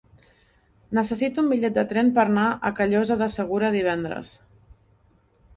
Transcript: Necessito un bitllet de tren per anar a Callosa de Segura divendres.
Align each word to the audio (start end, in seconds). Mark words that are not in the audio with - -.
Necessito 0.97 1.43
un 1.43 1.51
bitllet 1.51 1.75
de 1.75 1.83
tren 1.93 2.09
per 2.17 2.23
anar 2.25 2.47
a 2.71 2.71
Callosa 2.81 3.21
de 3.23 3.31
Segura 3.37 3.73
divendres. 3.79 4.33